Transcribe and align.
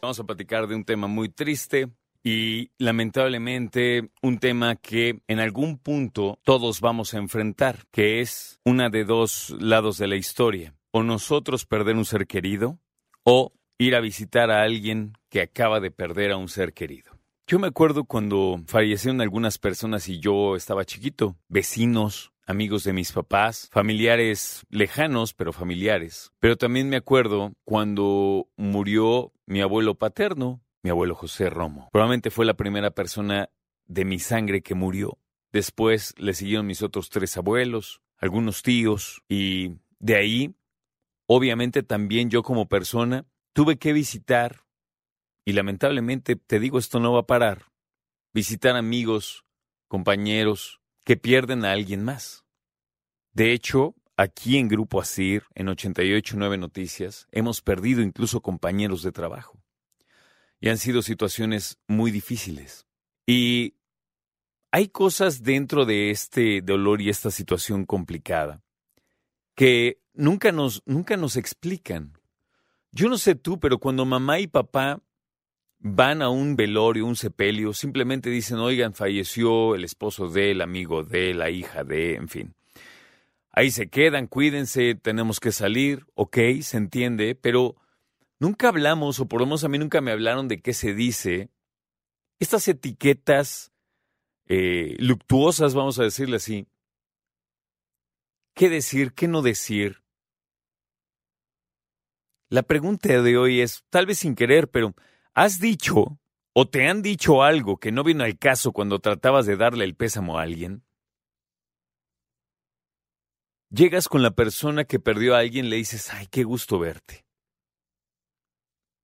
Vamos 0.00 0.18
a 0.18 0.24
platicar 0.24 0.66
de 0.66 0.76
un 0.76 0.84
tema 0.84 1.08
muy 1.08 1.28
triste 1.28 1.90
y 2.24 2.70
lamentablemente 2.78 4.08
un 4.22 4.38
tema 4.38 4.76
que 4.76 5.20
en 5.28 5.40
algún 5.40 5.76
punto 5.76 6.38
todos 6.42 6.80
vamos 6.80 7.12
a 7.12 7.18
enfrentar, 7.18 7.80
que 7.90 8.22
es 8.22 8.60
una 8.64 8.88
de 8.88 9.04
dos 9.04 9.54
lados 9.60 9.98
de 9.98 10.06
la 10.06 10.16
historia. 10.16 10.74
O 10.90 11.02
nosotros 11.02 11.66
perder 11.66 11.96
un 11.96 12.06
ser 12.06 12.26
querido 12.26 12.78
o 13.24 13.52
ir 13.76 13.94
a 13.94 14.00
visitar 14.00 14.50
a 14.50 14.62
alguien 14.62 15.18
que 15.28 15.42
acaba 15.42 15.80
de 15.80 15.90
perder 15.90 16.32
a 16.32 16.38
un 16.38 16.48
ser 16.48 16.72
querido. 16.72 17.12
Yo 17.46 17.58
me 17.58 17.66
acuerdo 17.66 18.04
cuando 18.04 18.62
fallecieron 18.66 19.20
algunas 19.20 19.58
personas 19.58 20.08
y 20.08 20.18
yo 20.18 20.56
estaba 20.56 20.86
chiquito, 20.86 21.36
vecinos, 21.48 22.31
amigos 22.46 22.84
de 22.84 22.92
mis 22.92 23.12
papás, 23.12 23.68
familiares 23.72 24.64
lejanos, 24.70 25.34
pero 25.34 25.52
familiares. 25.52 26.32
Pero 26.40 26.56
también 26.56 26.88
me 26.88 26.96
acuerdo 26.96 27.52
cuando 27.64 28.48
murió 28.56 29.32
mi 29.46 29.60
abuelo 29.60 29.94
paterno, 29.94 30.62
mi 30.82 30.90
abuelo 30.90 31.14
José 31.14 31.50
Romo. 31.50 31.88
Probablemente 31.92 32.30
fue 32.30 32.44
la 32.44 32.54
primera 32.54 32.90
persona 32.90 33.50
de 33.86 34.04
mi 34.04 34.18
sangre 34.18 34.62
que 34.62 34.74
murió. 34.74 35.18
Después 35.52 36.14
le 36.18 36.34
siguieron 36.34 36.66
mis 36.66 36.82
otros 36.82 37.10
tres 37.10 37.36
abuelos, 37.36 38.00
algunos 38.18 38.62
tíos, 38.62 39.22
y 39.28 39.76
de 39.98 40.16
ahí, 40.16 40.54
obviamente 41.26 41.82
también 41.82 42.30
yo 42.30 42.42
como 42.42 42.68
persona, 42.68 43.26
tuve 43.52 43.76
que 43.76 43.92
visitar, 43.92 44.64
y 45.44 45.52
lamentablemente 45.52 46.36
te 46.36 46.58
digo 46.58 46.78
esto 46.78 47.00
no 47.00 47.12
va 47.12 47.20
a 47.20 47.26
parar, 47.26 47.66
visitar 48.32 48.76
amigos, 48.76 49.44
compañeros, 49.88 50.80
que 51.04 51.16
pierden 51.16 51.64
a 51.64 51.72
alguien 51.72 52.04
más. 52.04 52.44
De 53.32 53.52
hecho, 53.52 53.94
aquí 54.16 54.58
en 54.58 54.68
Grupo 54.68 55.00
Asir, 55.00 55.44
en 55.54 55.68
889 55.68 56.58
Noticias, 56.58 57.26
hemos 57.32 57.62
perdido 57.62 58.02
incluso 58.02 58.40
compañeros 58.40 59.02
de 59.02 59.12
trabajo. 59.12 59.58
Y 60.60 60.68
han 60.68 60.78
sido 60.78 61.02
situaciones 61.02 61.78
muy 61.88 62.10
difíciles. 62.10 62.86
Y 63.26 63.74
hay 64.70 64.88
cosas 64.88 65.42
dentro 65.42 65.84
de 65.84 66.10
este 66.10 66.62
dolor 66.62 67.00
y 67.00 67.08
esta 67.08 67.30
situación 67.30 67.84
complicada 67.84 68.62
que 69.54 70.00
nunca 70.14 70.52
nos, 70.52 70.82
nunca 70.86 71.16
nos 71.16 71.36
explican. 71.36 72.18
Yo 72.90 73.08
no 73.08 73.18
sé 73.18 73.34
tú, 73.34 73.58
pero 73.58 73.78
cuando 73.78 74.04
mamá 74.04 74.38
y 74.40 74.46
papá 74.46 75.02
van 75.84 76.22
a 76.22 76.30
un 76.30 76.54
velorio, 76.54 77.04
un 77.04 77.16
sepelio, 77.16 77.72
simplemente 77.72 78.30
dicen, 78.30 78.58
oigan, 78.58 78.94
falleció 78.94 79.74
el 79.74 79.82
esposo 79.84 80.28
de, 80.28 80.52
el 80.52 80.60
amigo 80.60 81.02
de, 81.02 81.34
la 81.34 81.50
hija 81.50 81.82
de, 81.82 82.14
en 82.14 82.28
fin. 82.28 82.54
Ahí 83.50 83.72
se 83.72 83.88
quedan, 83.88 84.28
cuídense, 84.28 84.94
tenemos 84.94 85.40
que 85.40 85.50
salir, 85.50 86.06
ok, 86.14 86.38
se 86.62 86.76
entiende, 86.76 87.34
pero 87.34 87.74
nunca 88.38 88.68
hablamos, 88.68 89.18
o 89.18 89.26
por 89.26 89.40
lo 89.40 89.46
menos 89.46 89.64
a 89.64 89.68
mí 89.68 89.78
nunca 89.78 90.00
me 90.00 90.12
hablaron 90.12 90.46
de 90.46 90.60
qué 90.60 90.72
se 90.72 90.94
dice. 90.94 91.50
Estas 92.38 92.68
etiquetas 92.68 93.72
eh, 94.46 94.94
luctuosas, 95.00 95.74
vamos 95.74 95.98
a 95.98 96.04
decirle 96.04 96.36
así. 96.36 96.68
¿Qué 98.54 98.68
decir, 98.68 99.14
qué 99.14 99.26
no 99.26 99.42
decir? 99.42 100.02
La 102.48 102.62
pregunta 102.62 103.20
de 103.20 103.36
hoy 103.36 103.60
es, 103.60 103.84
tal 103.90 104.06
vez 104.06 104.20
sin 104.20 104.36
querer, 104.36 104.68
pero 104.68 104.94
¿Has 105.34 105.60
dicho 105.60 106.18
o 106.52 106.68
te 106.68 106.86
han 106.86 107.00
dicho 107.00 107.42
algo 107.42 107.78
que 107.78 107.92
no 107.92 108.04
vino 108.04 108.24
al 108.24 108.38
caso 108.38 108.72
cuando 108.72 108.98
tratabas 108.98 109.46
de 109.46 109.56
darle 109.56 109.84
el 109.84 109.94
pésamo 109.94 110.38
a 110.38 110.42
alguien? 110.42 110.84
Llegas 113.70 114.08
con 114.08 114.22
la 114.22 114.32
persona 114.32 114.84
que 114.84 115.00
perdió 115.00 115.34
a 115.34 115.38
alguien, 115.38 115.70
le 115.70 115.76
dices, 115.76 116.12
ay, 116.12 116.26
qué 116.26 116.44
gusto 116.44 116.78
verte. 116.78 117.24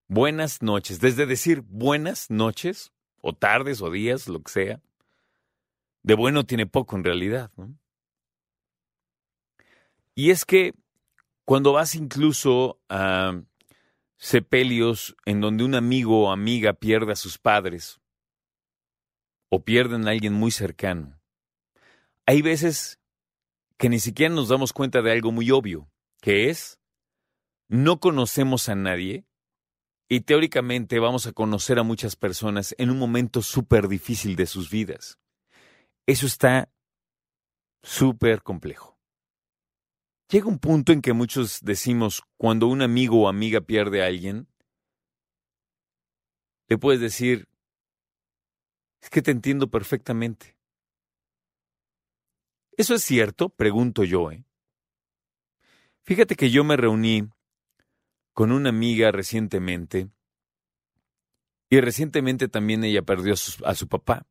Buenas 0.09 0.61
noches, 0.61 1.01
desde 1.01 1.25
decir 1.25 1.63
buenas 1.63 2.31
noches, 2.31 2.93
o 3.23 3.33
tardes, 3.33 3.81
o 3.81 3.91
días, 3.91 4.29
lo 4.29 4.43
que 4.43 4.53
sea. 4.53 4.83
De 6.03 6.15
bueno 6.15 6.45
tiene 6.45 6.67
poco 6.67 6.97
en 6.97 7.05
realidad. 7.05 7.51
Y 10.15 10.31
es 10.31 10.45
que 10.45 10.75
cuando 11.47 11.73
vas 11.73 11.95
incluso 11.95 12.79
a 12.91 13.41
sepelios 14.19 15.17
en 15.25 15.41
donde 15.41 15.65
un 15.65 15.75
amigo 15.75 16.25
o 16.25 16.31
amiga 16.31 16.75
pierde 16.75 17.13
a 17.13 17.17
sus 17.17 17.39
padres 17.39 18.01
o 19.49 19.65
pierden 19.65 20.07
a 20.07 20.11
alguien 20.11 20.35
muy 20.35 20.51
cercano. 20.51 21.19
Hay 22.27 22.43
veces 22.43 23.01
que 23.79 23.89
ni 23.89 24.01
siquiera 24.01 24.35
nos 24.35 24.49
damos 24.49 24.73
cuenta 24.73 25.01
de 25.01 25.13
algo 25.13 25.33
muy 25.33 25.51
obvio, 25.51 25.89
que 26.21 26.51
es, 26.51 26.81
no 27.69 28.01
conocemos 28.01 28.69
a 28.69 28.75
nadie 28.75 29.25
y 30.09 30.21
teóricamente 30.21 30.99
vamos 30.99 31.27
a 31.27 31.33
conocer 31.33 31.79
a 31.79 31.85
muchas 31.85 32.17
personas 32.17 32.75
en 32.79 32.91
un 32.91 32.99
momento 32.99 33.41
súper 33.41 33.89
difícil 33.89 34.37
de 34.37 34.47
sus 34.47 34.69
vidas. 34.69 35.19
Eso 36.07 36.27
está 36.27 36.71
súper 37.83 38.43
complejo. 38.43 38.98
Llega 40.31 40.47
un 40.47 40.59
punto 40.59 40.93
en 40.93 41.01
que 41.01 41.15
muchos 41.15 41.61
decimos, 41.63 42.23
cuando 42.37 42.67
un 42.67 42.83
amigo 42.83 43.23
o 43.23 43.29
amiga 43.29 43.63
pierde 43.63 44.03
a 44.03 44.07
alguien, 44.07 44.47
le 46.69 46.77
puedes 46.77 47.01
decir, 47.01 47.49
es 49.01 49.09
que 49.09 49.23
te 49.23 49.31
entiendo 49.31 49.71
perfectamente. 49.71 50.55
¿Eso 52.77 52.95
es 52.95 53.03
cierto? 53.03 53.49
Pregunto 53.49 54.05
yo. 54.05 54.31
¿eh? 54.31 54.45
Fíjate 56.03 56.37
que 56.37 56.51
yo 56.51 56.63
me 56.63 56.77
reuní 56.77 57.31
con 58.35 58.53
una 58.53 58.69
amiga 58.69 59.11
recientemente 59.11 60.11
y 61.71 61.81
recientemente 61.81 62.49
también 62.49 62.85
ella 62.85 63.03
perdió 63.03 63.33
a 63.33 63.37
su, 63.37 63.65
a 63.65 63.75
su 63.75 63.89
papá. 63.89 64.27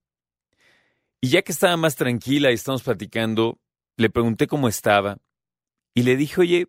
Y 1.22 1.30
ya 1.30 1.42
que 1.42 1.52
estaba 1.52 1.76
más 1.76 1.96
tranquila 1.96 2.52
y 2.52 2.54
estamos 2.54 2.84
platicando, 2.84 3.60
le 3.96 4.12
pregunté 4.12 4.46
cómo 4.46 4.68
estaba 4.68 5.18
y 5.98 6.04
le 6.04 6.16
dije, 6.16 6.40
oye, 6.40 6.68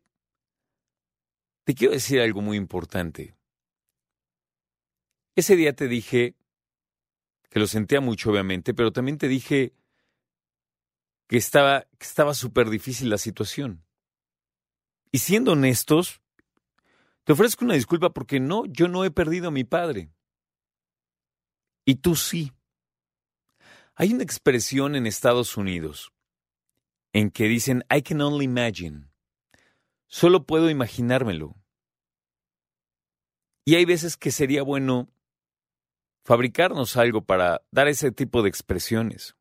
te 1.64 1.74
quiero 1.74 1.92
decir 1.92 2.18
algo 2.18 2.40
muy 2.40 2.56
importante. 2.56 3.36
Ese 5.36 5.54
día 5.54 5.74
te 5.74 5.86
dije 5.86 6.34
que 7.50 7.60
lo 7.60 7.66
sentía 7.66 8.00
mucho, 8.00 8.30
obviamente, 8.30 8.72
pero 8.72 8.90
también 8.90 9.18
te 9.18 9.28
dije 9.28 9.74
que 11.26 11.36
estaba 11.36 11.86
estaba 12.00 12.32
súper 12.32 12.70
difícil 12.70 13.10
la 13.10 13.18
situación. 13.18 13.84
Y 15.12 15.18
siendo 15.18 15.52
honestos, 15.52 16.22
te 17.24 17.34
ofrezco 17.34 17.66
una 17.66 17.74
disculpa 17.74 18.14
porque 18.14 18.40
no, 18.40 18.64
yo 18.64 18.88
no 18.88 19.04
he 19.04 19.10
perdido 19.10 19.48
a 19.48 19.50
mi 19.50 19.64
padre. 19.64 20.10
Y 21.84 21.96
tú 21.96 22.16
sí. 22.16 22.50
Hay 23.94 24.14
una 24.14 24.22
expresión 24.22 24.96
en 24.96 25.06
Estados 25.06 25.58
Unidos 25.58 26.14
en 27.12 27.30
que 27.30 27.44
dicen 27.44 27.84
I 27.94 28.00
can 28.00 28.22
only 28.22 28.46
imagine. 28.46 29.07
Solo 30.08 30.44
puedo 30.44 30.70
imaginármelo. 30.70 31.54
Y 33.64 33.74
hay 33.74 33.84
veces 33.84 34.16
que 34.16 34.30
sería 34.30 34.62
bueno 34.62 35.08
fabricarnos 36.24 36.96
algo 36.96 37.24
para 37.24 37.62
dar 37.70 37.88
ese 37.88 38.10
tipo 38.10 38.42
de 38.42 38.48
expresiones. 38.48 39.36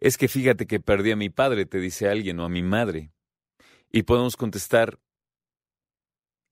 Es 0.00 0.16
que 0.16 0.28
fíjate 0.28 0.66
que 0.66 0.80
perdí 0.80 1.12
a 1.12 1.16
mi 1.16 1.30
padre, 1.30 1.66
te 1.66 1.78
dice 1.78 2.08
alguien, 2.08 2.40
o 2.40 2.44
a 2.44 2.48
mi 2.48 2.62
madre. 2.62 3.12
Y 3.90 4.02
podemos 4.02 4.36
contestar, 4.36 4.98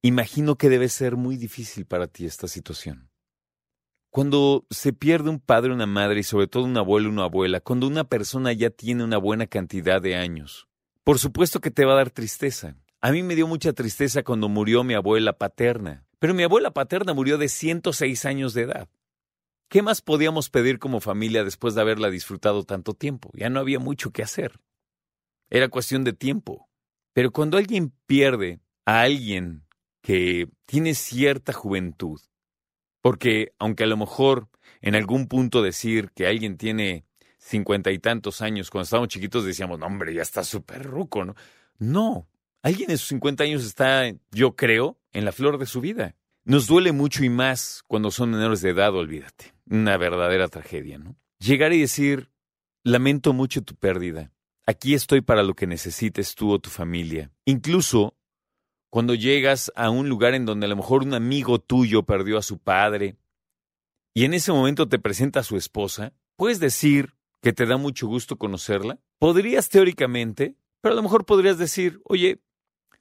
imagino 0.03 0.57
que 0.57 0.69
debe 0.69 0.89
ser 0.89 1.17
muy 1.17 1.37
difícil 1.37 1.87
para 1.87 2.07
ti 2.07 2.27
esta 2.27 2.49
situación. 2.49 3.11
Cuando 4.11 4.67
se 4.71 4.93
pierde 4.93 5.31
un 5.31 5.41
padre, 5.41 5.73
una 5.73 5.87
madre 5.87 6.21
y 6.21 6.23
sobre 6.23 6.47
todo 6.47 6.65
un 6.65 6.77
abuelo 6.77 7.09
una 7.09 7.25
abuela, 7.25 7.61
cuando 7.61 7.87
una 7.87 8.05
persona 8.05 8.53
ya 8.53 8.69
tiene 8.69 9.05
una 9.05 9.17
buena 9.17 9.47
cantidad 9.47 10.03
de 10.03 10.17
años, 10.17 10.69
por 11.05 11.19
supuesto 11.19 11.61
que 11.61 11.71
te 11.71 11.85
va 11.85 11.93
a 11.93 11.97
dar 11.97 12.11
tristeza. 12.11 12.77
A 13.01 13.11
mí 13.11 13.23
me 13.23 13.35
dio 13.35 13.47
mucha 13.47 13.73
tristeza 13.73 14.23
cuando 14.23 14.49
murió 14.49 14.85
mi 14.85 14.95
abuela 14.95 15.33
paterna, 15.33 16.05
pero 16.19 16.35
mi 16.35 16.45
abuela 16.45 16.73
paterna 16.73 17.15
murió 17.15 17.39
de 17.39 17.49
106 17.49 18.25
años 18.27 18.55
de 18.55 18.63
edad. 18.63 18.89
¿Qué 19.69 19.83
más 19.83 20.03
podíamos 20.03 20.51
pedir 20.51 20.79
como 20.79 21.01
familia 21.01 21.45
después 21.45 21.75
de 21.75 21.81
haberla 21.81 22.11
disfrutado 22.11 22.63
tanto 22.65 22.95
tiempo? 22.95 23.31
Ya 23.35 23.49
no 23.49 23.59
había 23.59 23.79
mucho 23.79 24.11
que 24.13 24.23
hacer. 24.23 24.61
Era 25.51 25.69
cuestión 25.69 26.05
de 26.05 26.13
tiempo. 26.13 26.69
Pero 27.15 27.33
cuando 27.33 27.59
alguien 27.59 27.93
pierde 28.07 28.61
a 28.85 29.01
alguien 29.01 29.67
que 30.03 30.49
tiene 30.67 30.95
cierta 30.95 31.53
juventud, 31.53 32.21
porque 33.01 33.55
aunque 33.59 33.85
a 33.85 33.87
lo 33.87 33.97
mejor 33.97 34.49
en 34.81 34.95
algún 34.95 35.27
punto 35.27 35.63
decir 35.63 36.11
que 36.15 36.27
alguien 36.27 36.57
tiene 36.57 37.05
cincuenta 37.43 37.91
y 37.91 37.99
tantos 37.99 38.41
años, 38.41 38.71
cuando 38.71 38.85
estábamos 38.85 39.09
chiquitos 39.09 39.45
decíamos, 39.45 39.79
no, 39.79 39.87
hombre, 39.87 40.15
ya 40.15 40.23
está 40.23 40.45
súper 40.45 40.85
ruco, 40.85 41.25
¿no? 41.25 41.35
No, 41.79 42.29
alguien 42.63 42.91
en 42.91 42.99
sus 42.99 43.09
cincuenta 43.09 43.45
años 43.45 43.65
está, 43.65 44.05
yo 44.31 44.55
creo, 44.55 44.99
en 45.13 45.25
la 45.25 45.33
flor 45.33 45.59
de 45.59 45.67
su 45.67 45.81
vida. 45.81 46.15
Nos 46.45 46.67
duele 46.67 46.93
mucho 46.93 47.25
y 47.25 47.29
más 47.29 47.83
cuando 47.87 48.11
son 48.11 48.31
menores 48.31 48.63
de 48.63 48.71
edad, 48.71 48.95
olvídate. 48.95 49.55
Una 49.69 49.97
verdadera 49.97 50.49
tragedia, 50.49 50.99
¿no? 50.99 51.17
Llegar 51.39 51.73
y 51.73 51.81
decir, 51.81 52.31
lamento 52.85 53.33
mucho 53.33 53.63
tu 53.63 53.75
pérdida. 53.75 54.33
Aquí 54.65 54.95
estoy 54.95 55.21
para 55.21 55.43
lo 55.43 55.55
que 55.55 55.67
necesites 55.67 56.35
tú 56.35 56.53
o 56.53 56.59
tu 56.61 56.71
familia. 56.71 57.31
Incluso 57.45 58.17
cuando 58.91 59.15
llegas 59.15 59.73
a 59.75 59.91
un 59.91 60.09
lugar 60.09 60.35
en 60.35 60.47
donde 60.47 60.67
a 60.67 60.69
lo 60.69 60.77
mejor 60.77 61.03
un 61.03 61.15
amigo 61.15 61.59
tuyo 61.59 62.05
perdió 62.05 62.39
a 62.39 62.43
su 62.43 62.59
padre 62.59 63.17
y 64.15 64.25
en 64.25 64.35
ese 64.35 64.53
momento 64.53 64.89
te 64.89 64.99
presenta 64.99 65.41
a 65.41 65.45
su 65.45 65.57
esposa, 65.57 66.13
puedes 66.37 66.61
decir 66.61 67.15
que 67.43 67.53
te 67.53 67.67
da 67.67 67.77
mucho 67.77 68.07
gusto 68.07 68.37
conocerla. 68.37 68.99
Podrías 69.19 69.69
teóricamente, 69.69 70.55
pero 70.81 70.95
a 70.95 70.97
lo 70.97 71.03
mejor 71.03 71.27
podrías 71.27 71.59
decir, 71.59 72.01
oye, 72.05 72.41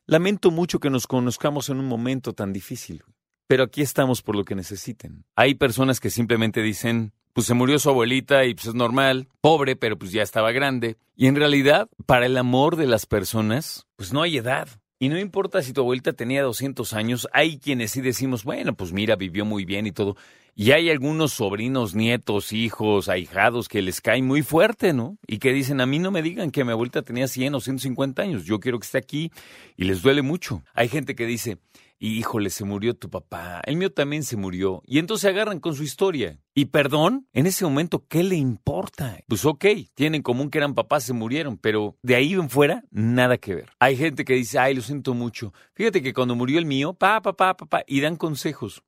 lamento 0.08 0.52
mucho 0.52 0.80
que 0.80 0.90
nos 0.90 1.08
conozcamos 1.08 1.70
en 1.70 1.80
un 1.80 1.86
momento 1.86 2.34
tan 2.34 2.52
difícil, 2.52 3.04
pero 3.48 3.64
aquí 3.64 3.82
estamos 3.82 4.22
por 4.22 4.36
lo 4.36 4.44
que 4.44 4.56
necesiten. 4.56 5.26
Hay 5.36 5.56
personas 5.56 6.00
que 6.00 6.10
simplemente 6.10 6.62
dicen, 6.62 7.14
pues 7.34 7.48
se 7.48 7.54
murió 7.54 7.80
su 7.80 7.90
abuelita 7.90 8.46
y 8.46 8.56
pues 8.56 8.68
es 8.68 8.74
normal, 8.74 9.30
pobre, 9.42 9.76
pero 9.76 9.98
pues 9.98 10.12
ya 10.12 10.24
estaba 10.24 10.52
grande. 10.52 10.98
Y 11.16 11.28
en 11.28 11.36
realidad, 11.36 11.88
para 12.06 12.26
el 12.26 12.36
amor 12.38 12.76
de 12.76 12.88
las 12.88 13.06
personas, 13.06 13.88
pues 13.96 14.12
no 14.12 14.22
hay 14.24 14.38
edad. 14.38 14.68
Y 15.00 15.10
no 15.10 15.18
importa 15.18 15.62
si 15.62 15.74
tu 15.74 15.82
abuelita 15.82 16.14
tenía 16.14 16.44
200 16.44 16.94
años, 16.94 17.28
hay 17.34 17.58
quienes 17.58 17.92
sí 17.92 18.02
decimos, 18.02 18.44
bueno, 18.44 18.76
pues 18.76 18.92
mira, 18.92 19.16
vivió 19.16 19.46
muy 19.46 19.66
bien 19.66 19.88
y 19.88 19.92
todo. 19.92 20.16
Y 20.56 20.72
hay 20.72 20.90
algunos 20.90 21.34
sobrinos, 21.34 21.96
nietos, 21.96 22.52
hijos, 22.52 23.10
ahijados 23.10 23.70
que 23.70 23.82
les 23.82 24.02
caen 24.02 24.28
muy 24.28 24.42
fuerte, 24.42 24.94
¿no? 24.94 25.18
Y 25.26 25.40
que 25.40 25.54
dicen, 25.54 25.82
a 25.82 25.86
mí 25.86 25.98
no 25.98 26.12
me 26.12 26.22
digan 26.22 26.52
que 26.52 26.64
mi 26.66 26.72
abuelita 26.72 27.02
tenía 27.02 27.28
100 27.28 27.56
o 27.56 27.62
150 27.62 28.22
años, 28.22 28.46
yo 28.46 28.60
quiero 28.60 28.78
que 28.80 28.86
esté 28.86 28.98
aquí 28.98 29.32
y 29.78 29.86
les 29.86 30.02
duele 30.02 30.22
mucho. 30.22 30.64
Hay 30.74 30.90
gente 30.90 31.16
que 31.16 31.26
dice, 31.26 31.58
híjole, 32.02 32.50
se 32.50 32.66
murió 32.66 32.96
tu 32.96 33.10
papá, 33.10 33.62
el 33.66 33.78
mío 33.78 33.94
también 33.94 34.24
se 34.24 34.36
murió. 34.36 34.82
Y 34.86 35.00
entonces 35.00 35.30
agarran 35.30 35.60
con 35.60 35.76
su 35.76 35.84
historia. 35.84 36.40
Y 36.54 36.66
perdón, 36.66 37.28
en 37.32 37.46
ese 37.46 37.64
momento, 37.64 38.06
¿qué 38.08 38.24
le 38.24 38.36
importa? 38.36 39.20
Pues 39.28 39.46
ok, 39.46 39.66
tienen 39.94 40.16
en 40.16 40.22
común 40.24 40.50
que 40.50 40.58
eran 40.58 40.74
papás, 40.74 41.04
se 41.04 41.14
murieron, 41.14 41.58
pero 41.58 41.96
de 42.02 42.16
ahí 42.16 42.34
en 42.34 42.50
fuera, 42.50 42.84
nada 42.90 43.38
que 43.38 43.56
ver. 43.56 43.70
Hay 43.80 43.96
gente 43.96 44.26
que 44.26 44.34
dice, 44.34 44.60
ay, 44.60 44.74
lo 44.74 44.82
siento 44.82 45.14
mucho. 45.14 45.54
Fíjate 45.76 46.02
que 46.02 46.14
cuando 46.14 46.36
murió 46.36 46.60
el 46.60 46.66
mío, 46.66 46.94
pa, 46.94 47.22
pa, 47.22 47.34
pa, 47.34 47.56
pa, 47.56 47.84
y 47.88 48.02
dan 48.02 48.18
consejos. 48.18 48.84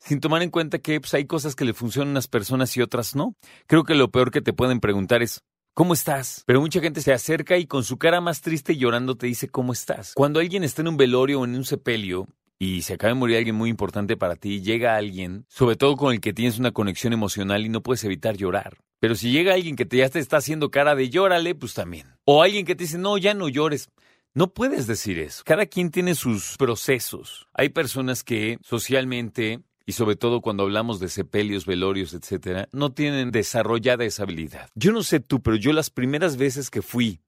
Sin 0.00 0.20
tomar 0.20 0.42
en 0.42 0.50
cuenta 0.50 0.78
que 0.78 1.00
pues, 1.00 1.14
hay 1.14 1.26
cosas 1.26 1.54
que 1.54 1.64
le 1.64 1.74
funcionan 1.74 2.08
a 2.08 2.12
unas 2.12 2.28
personas 2.28 2.76
y 2.76 2.82
otras 2.82 3.14
no. 3.14 3.34
Creo 3.66 3.84
que 3.84 3.94
lo 3.94 4.10
peor 4.10 4.30
que 4.30 4.40
te 4.40 4.52
pueden 4.52 4.80
preguntar 4.80 5.22
es, 5.22 5.42
¿Cómo 5.72 5.94
estás? 5.94 6.42
Pero 6.46 6.60
mucha 6.60 6.80
gente 6.80 7.00
se 7.00 7.12
acerca 7.12 7.56
y 7.56 7.66
con 7.66 7.84
su 7.84 7.96
cara 7.96 8.20
más 8.20 8.40
triste 8.40 8.72
y 8.72 8.78
llorando 8.78 9.16
te 9.16 9.28
dice 9.28 9.48
¿cómo 9.48 9.72
estás? 9.72 10.14
Cuando 10.14 10.40
alguien 10.40 10.64
está 10.64 10.82
en 10.82 10.88
un 10.88 10.96
velorio 10.96 11.40
o 11.40 11.44
en 11.44 11.54
un 11.54 11.64
sepelio, 11.64 12.26
y 12.60 12.82
se 12.82 12.92
acaba 12.92 13.14
de 13.14 13.18
morir 13.18 13.38
alguien 13.38 13.56
muy 13.56 13.70
importante 13.70 14.18
para 14.18 14.36
ti, 14.36 14.60
llega 14.60 14.94
alguien, 14.94 15.46
sobre 15.48 15.76
todo 15.76 15.96
con 15.96 16.12
el 16.12 16.20
que 16.20 16.34
tienes 16.34 16.58
una 16.58 16.72
conexión 16.72 17.14
emocional 17.14 17.64
y 17.64 17.70
no 17.70 17.82
puedes 17.82 18.04
evitar 18.04 18.36
llorar. 18.36 18.76
Pero 19.00 19.14
si 19.14 19.32
llega 19.32 19.54
alguien 19.54 19.76
que 19.76 19.86
te, 19.86 19.96
ya 19.96 20.10
te 20.10 20.18
está 20.18 20.36
haciendo 20.36 20.70
cara 20.70 20.94
de 20.94 21.08
llórale, 21.08 21.54
pues 21.54 21.72
también. 21.72 22.14
O 22.26 22.42
alguien 22.42 22.66
que 22.66 22.74
te 22.74 22.84
dice, 22.84 22.98
no, 22.98 23.16
ya 23.16 23.32
no 23.32 23.48
llores. 23.48 23.88
No 24.34 24.52
puedes 24.52 24.86
decir 24.86 25.18
eso. 25.18 25.42
Cada 25.46 25.64
quien 25.64 25.90
tiene 25.90 26.14
sus 26.14 26.56
procesos. 26.58 27.48
Hay 27.54 27.70
personas 27.70 28.22
que 28.22 28.58
socialmente, 28.62 29.60
y 29.90 29.92
sobre 29.92 30.14
todo 30.14 30.40
cuando 30.40 30.62
hablamos 30.62 31.00
de 31.00 31.08
sepelios, 31.08 31.66
velorios, 31.66 32.14
etcétera, 32.14 32.68
no 32.70 32.92
tienen 32.92 33.32
desarrollada 33.32 34.04
esa 34.04 34.22
habilidad. 34.22 34.70
Yo 34.76 34.92
no 34.92 35.02
sé 35.02 35.18
tú, 35.18 35.42
pero 35.42 35.56
yo 35.56 35.72
las 35.72 35.90
primeras 35.90 36.36
veces 36.36 36.70
que 36.70 36.80
fui 36.80 37.22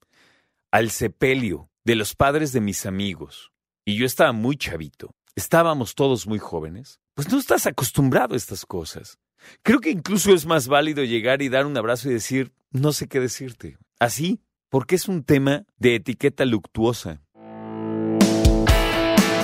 al 0.70 0.90
sepelio 0.90 1.70
de 1.84 1.96
los 1.96 2.14
padres 2.14 2.52
de 2.52 2.60
mis 2.60 2.86
amigos, 2.86 3.50
y 3.84 3.96
yo 3.96 4.06
estaba 4.06 4.30
muy 4.30 4.56
chavito, 4.56 5.12
estábamos 5.34 5.96
todos 5.96 6.28
muy 6.28 6.38
jóvenes, 6.38 7.00
pues 7.14 7.32
no 7.32 7.40
estás 7.40 7.66
acostumbrado 7.66 8.34
a 8.34 8.36
estas 8.36 8.64
cosas. 8.64 9.18
Creo 9.64 9.80
que 9.80 9.90
incluso 9.90 10.32
es 10.32 10.46
más 10.46 10.68
válido 10.68 11.02
llegar 11.02 11.42
y 11.42 11.48
dar 11.48 11.66
un 11.66 11.76
abrazo 11.76 12.10
y 12.10 12.12
decir, 12.12 12.52
no 12.70 12.92
sé 12.92 13.08
qué 13.08 13.18
decirte. 13.18 13.76
Así, 13.98 14.40
porque 14.68 14.94
es 14.94 15.08
un 15.08 15.24
tema 15.24 15.64
de 15.78 15.96
etiqueta 15.96 16.44
luctuosa. 16.44 17.22